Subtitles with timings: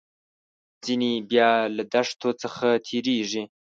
[0.83, 3.43] ځینې بیا له دښتو څخه تیریږي.